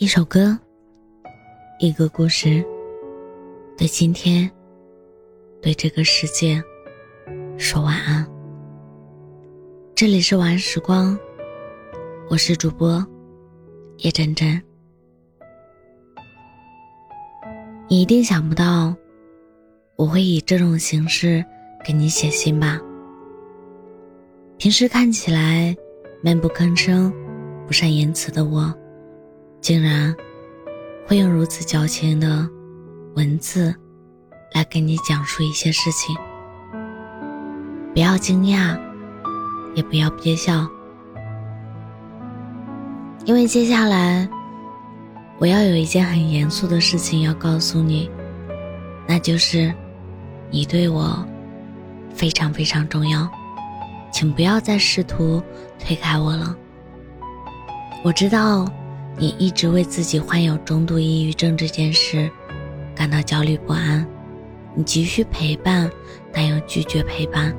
[0.00, 0.56] 一首歌，
[1.80, 2.64] 一个故事，
[3.76, 4.48] 对今天，
[5.60, 6.62] 对这个世界，
[7.56, 8.24] 说晚安。
[9.96, 11.18] 这里是晚安时光，
[12.30, 13.04] 我是主播
[13.96, 14.62] 叶真真。
[17.88, 18.94] 你一定想不到，
[19.96, 21.44] 我会以这种形式
[21.84, 22.80] 给你写信吧？
[24.58, 25.76] 平时看起来
[26.22, 27.12] 闷不吭声、
[27.66, 28.72] 不善言辞的我。
[29.60, 30.14] 竟然
[31.06, 32.48] 会用如此矫情的
[33.14, 33.74] 文字
[34.54, 36.16] 来跟你讲述一些事情，
[37.92, 38.78] 不要惊讶，
[39.74, 40.66] 也不要憋笑，
[43.24, 44.28] 因为接下来
[45.38, 48.10] 我要有一件很严肃的事情要告诉你，
[49.06, 49.74] 那就是
[50.50, 51.26] 你对我
[52.14, 53.28] 非常非常重要，
[54.12, 55.42] 请不要再试图
[55.78, 56.56] 推开我了。
[58.04, 58.66] 我知道。
[59.20, 62.30] 你一直为自己患有中度抑郁症这件事
[62.94, 64.06] 感到焦虑不安，
[64.74, 65.90] 你急需陪伴，
[66.32, 67.52] 但又拒绝陪伴，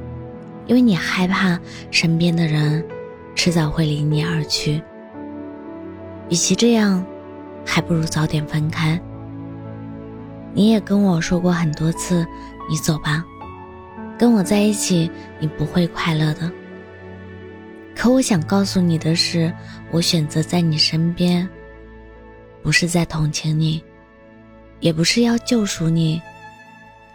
[0.68, 1.60] 因为你害怕
[1.92, 2.82] 身边的人
[3.36, 4.82] 迟早会离你而去。
[6.30, 7.06] 与其这样，
[7.66, 8.98] 还不如早点分开。
[10.54, 12.26] 你也跟我说过很多次，
[12.70, 13.26] 你走吧，
[14.18, 16.50] 跟我在一起你不会快乐的。
[18.00, 19.54] 可我想告诉你的是，
[19.92, 21.46] 我选择在你身边，
[22.64, 23.84] 不是在同情你，
[24.80, 26.22] 也不是要救赎你，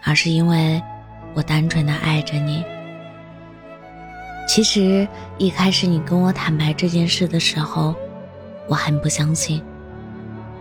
[0.03, 0.79] 而是因为
[1.33, 2.63] 我单纯的爱着你。
[4.47, 5.07] 其实
[5.39, 7.95] 一开始你跟我坦白这件事的时候，
[8.69, 9.63] 我很不相信，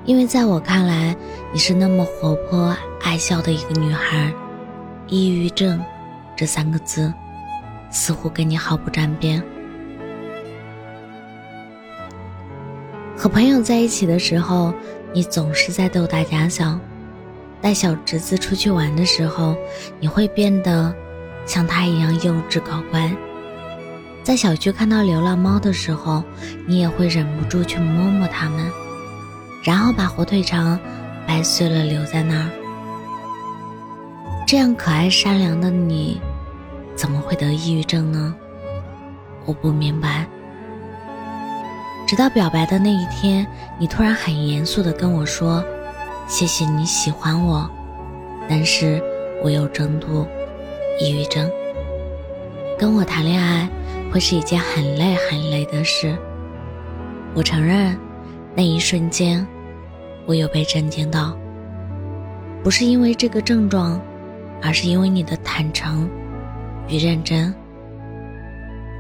[0.06, 1.14] 因为在我看来，
[1.52, 4.32] 你是那么活泼爱笑的一个女孩，
[5.06, 5.78] 抑郁症
[6.34, 7.12] 这三个字，
[7.90, 9.44] 似乎跟你毫不沾边。
[13.24, 14.74] 和朋友在一起的时候，
[15.14, 16.78] 你总是在逗大家笑；
[17.58, 19.56] 带小侄子出去玩的时候，
[19.98, 20.94] 你会变得
[21.46, 23.08] 像他一样幼稚搞怪；
[24.22, 26.22] 在小区看到流浪猫的时候，
[26.66, 28.70] 你也会忍不住去摸摸它们，
[29.62, 30.78] 然后把火腿肠
[31.26, 32.50] 掰碎了留在那儿。
[34.46, 36.20] 这样可爱善良的你，
[36.94, 38.34] 怎么会得抑郁症呢？
[39.46, 40.26] 我不明白。
[42.06, 43.46] 直到表白的那一天，
[43.78, 45.64] 你突然很严肃地跟我说
[46.28, 47.68] ：“谢谢你喜欢我，
[48.48, 49.02] 但是
[49.42, 50.26] 我有中度
[51.00, 51.50] 抑郁症。
[52.78, 53.68] 跟我谈恋爱
[54.12, 56.16] 会是一件很累很累的事。”
[57.34, 57.98] 我承认，
[58.54, 59.44] 那一瞬间，
[60.26, 61.36] 我有被震惊到。
[62.62, 64.00] 不是因为这个症状，
[64.62, 66.08] 而是因为你的坦诚
[66.86, 67.52] 与认真。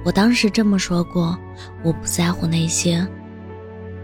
[0.04, 1.38] 我当时这么说过，
[1.82, 3.06] 我不在乎那些，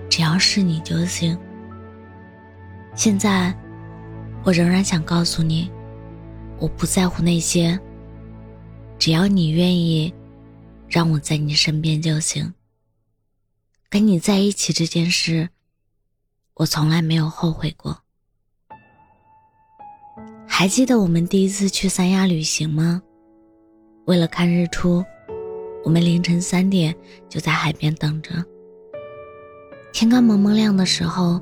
[0.08, 1.38] 只要是你就行。
[2.94, 3.54] 现在，
[4.42, 5.70] 我仍然想告诉你，
[6.58, 7.78] 我不在乎那些，
[8.98, 10.12] 只要你愿意，
[10.88, 12.50] 让我在你身边就行。
[13.90, 15.50] 跟你在一起这件事，
[16.54, 17.98] 我从来没有后悔过。
[20.46, 23.02] 还记得我们第一次去三亚旅行吗？
[24.06, 25.04] 为了看日出。
[25.82, 26.94] 我们凌晨三点
[27.28, 28.32] 就在海边等着。
[29.92, 31.40] 天刚蒙蒙亮的时候，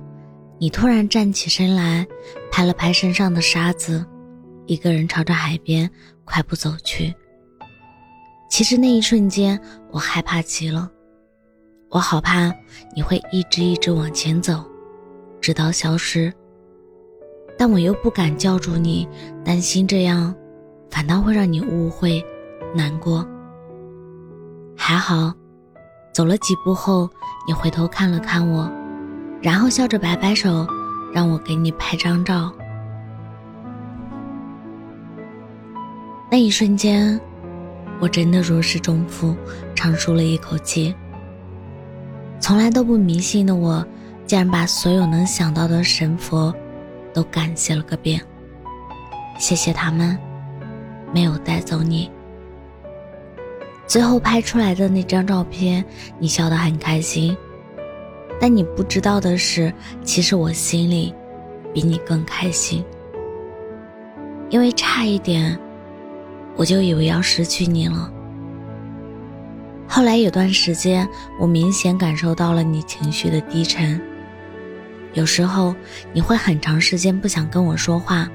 [0.58, 2.06] 你突然站起身来，
[2.50, 4.04] 拍了拍身上的沙子，
[4.66, 5.90] 一个人朝着海边
[6.24, 7.14] 快步走去。
[8.50, 9.60] 其实那一瞬间，
[9.90, 10.90] 我害怕极了，
[11.90, 12.50] 我好怕
[12.96, 14.64] 你会一直一直往前走，
[15.40, 16.32] 直到消失。
[17.58, 19.06] 但我又不敢叫住你，
[19.44, 20.34] 担心这样，
[20.90, 22.24] 反倒会让你误会、
[22.74, 23.28] 难过。
[24.80, 25.34] 还好，
[26.14, 27.10] 走了几步后，
[27.46, 28.70] 你回头看了看我，
[29.42, 30.64] 然后笑着摆摆手，
[31.12, 32.50] 让我给你拍张照。
[36.30, 37.20] 那一瞬间，
[38.00, 39.36] 我真的如释重负，
[39.74, 40.94] 长舒了一口气。
[42.38, 43.84] 从来都不迷信的我，
[44.26, 46.54] 竟然把所有能想到的神佛
[47.12, 48.22] 都感谢了个遍。
[49.38, 50.16] 谢谢他们，
[51.12, 52.10] 没有带走你。
[53.88, 55.82] 最后拍出来的那张照片，
[56.18, 57.34] 你笑得很开心，
[58.38, 59.72] 但你不知道的是，
[60.04, 61.12] 其实我心里
[61.72, 62.84] 比你更开心，
[64.50, 65.58] 因为差一点，
[66.54, 68.12] 我就以为要失去你了。
[69.88, 71.08] 后来有段时间，
[71.40, 73.98] 我明显感受到了你情绪的低沉，
[75.14, 75.74] 有时候
[76.12, 78.28] 你会很长时间不想跟我说话，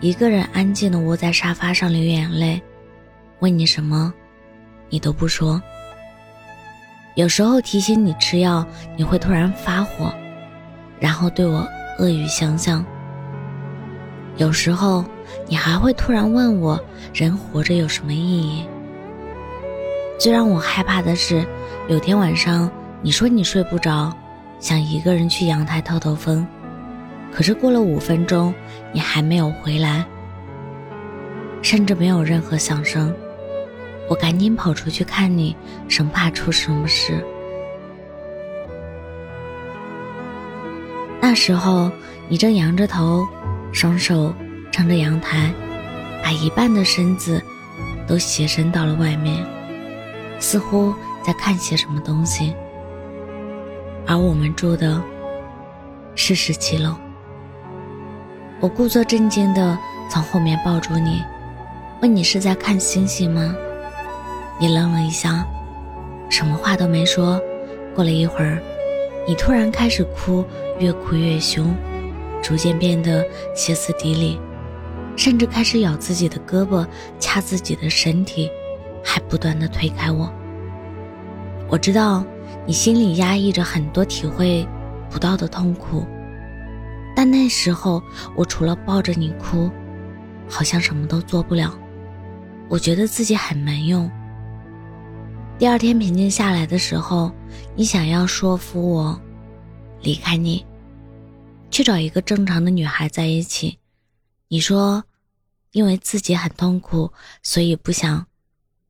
[0.00, 2.60] 一个人安静的窝在沙发上流眼泪，
[3.38, 4.12] 问你什么？
[4.88, 5.60] 你都不说。
[7.14, 8.64] 有时候提醒你吃药，
[8.96, 10.12] 你会突然发火，
[11.00, 11.66] 然后对我
[11.98, 12.84] 恶语相向。
[14.36, 15.04] 有时候，
[15.48, 16.80] 你还会突然问我：
[17.12, 18.64] 人活着有什么意义？
[20.16, 21.44] 最让我害怕的是，
[21.88, 22.70] 有天晚上
[23.02, 24.12] 你说你睡不着，
[24.60, 26.46] 想一个人去阳台透透风，
[27.32, 28.54] 可是过了五分钟，
[28.92, 30.04] 你还没有回来，
[31.62, 33.12] 甚至没有任何响声。
[34.08, 35.54] 我赶紧跑出去看你，
[35.88, 37.24] 生怕出什么事。
[41.20, 41.90] 那时候，
[42.28, 43.26] 你正仰着头。
[43.70, 44.34] 双手
[44.72, 45.52] 撑着阳台，
[46.24, 47.40] 把一半的身子
[48.06, 49.44] 都斜伸到了外面，
[50.40, 52.54] 似乎在看些什么东西。
[54.06, 55.02] 而我们住的
[56.14, 56.94] 是十七楼。
[58.58, 59.78] 我故作镇静地
[60.10, 61.22] 从后面抱住你，
[62.00, 63.54] 问你是在看星星吗？
[64.60, 65.46] 你愣了一下，
[66.28, 67.40] 什么话都没说。
[67.94, 68.60] 过了一会儿，
[69.26, 70.44] 你突然开始哭，
[70.78, 71.74] 越哭越凶。
[72.40, 73.24] 逐渐变得
[73.54, 74.40] 歇斯底里，
[75.16, 76.86] 甚至开始咬自己的胳膊，
[77.18, 78.48] 掐自己的身体，
[79.04, 80.32] 还不断的推开我。
[81.68, 82.24] 我知道
[82.64, 84.66] 你心里压抑着很多体会
[85.10, 86.06] 不到的痛苦，
[87.14, 88.00] 但那时候
[88.36, 89.68] 我除了抱着你哭，
[90.48, 91.76] 好像什么都做不了。
[92.68, 94.08] 我觉得自己很没用。
[95.58, 97.32] 第二天平静下来的时候，
[97.74, 99.20] 你想要说服我
[100.02, 100.64] 离开你。
[101.68, 103.76] 去找一个正常的女孩在一起，
[104.46, 105.02] 你说，
[105.72, 107.12] 因为自己很痛苦，
[107.42, 108.24] 所以不想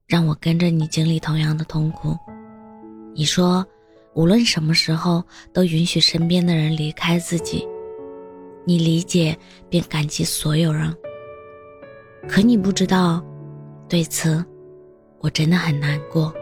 [0.07, 2.15] 让我跟着你经历同样的痛苦。
[3.15, 3.67] 你说，
[4.13, 5.25] 无论什么时候
[5.55, 7.67] 都允许身边的人离开自己，
[8.67, 9.37] 你理解
[9.71, 10.95] 并感激所有人。
[12.29, 13.25] 可你不知道，
[13.89, 14.45] 对此，
[15.19, 16.33] 我真的很难过。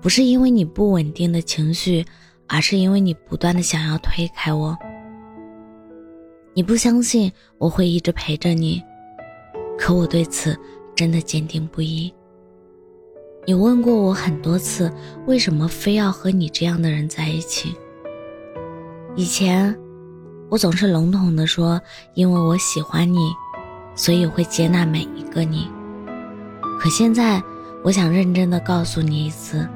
[0.00, 2.04] 不是因为你不稳定的情绪，
[2.46, 4.76] 而是因为你不断的想要推开我。
[6.54, 8.82] 你不相信我会一直陪着你，
[9.78, 10.58] 可我对此
[10.96, 12.12] 真的坚定不移。
[13.46, 14.92] 你问过我很多次，
[15.26, 17.74] 为什么非要和你这样的人在一起？
[19.16, 19.76] 以前，
[20.48, 21.80] 我总是笼统的说，
[22.14, 23.32] 因为我喜欢你，
[23.94, 25.68] 所以会接纳每一个你。
[26.78, 27.42] 可现在，
[27.84, 29.68] 我想认真的告诉你一次，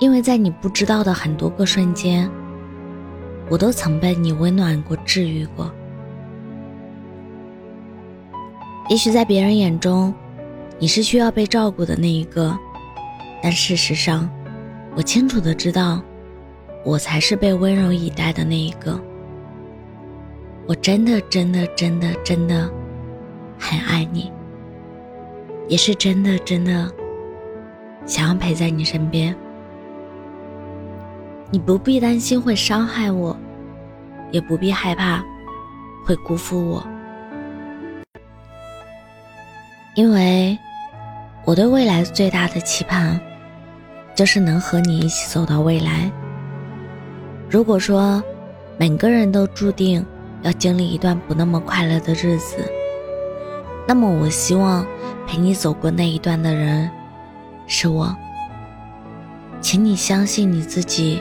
[0.00, 2.28] 因为在你不知道的很多个瞬间。
[3.48, 5.68] 我都曾被你温暖过、治愈过。
[8.88, 10.14] 也许在别人眼中，
[10.78, 12.56] 你是需要被照顾的那一个，
[13.42, 14.30] 但事实上，
[14.96, 16.00] 我清楚的知道，
[16.84, 19.00] 我才是被温柔以待的那一个。
[20.68, 22.70] 我真的、真的、真的、真的
[23.58, 24.30] 很爱你，
[25.66, 26.88] 也是真的、真的
[28.06, 29.36] 想要陪在你身边。
[31.52, 33.36] 你不必担心会伤害我，
[34.30, 35.20] 也不必害怕
[36.06, 36.86] 会辜负我，
[39.96, 40.56] 因为
[41.44, 43.20] 我对未来最大的期盼，
[44.14, 46.08] 就是能和你一起走到未来。
[47.48, 48.22] 如果说
[48.78, 50.06] 每个人都注定
[50.42, 52.58] 要经历一段不那么快乐的日子，
[53.88, 54.86] 那么我希望
[55.26, 56.88] 陪你走过那一段的人
[57.66, 58.16] 是我，
[59.60, 61.20] 请你相信你自己。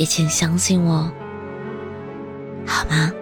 [0.00, 1.12] 也请相信我，
[2.66, 3.12] 好吗？